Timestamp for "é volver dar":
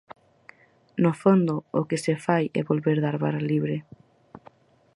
2.59-3.15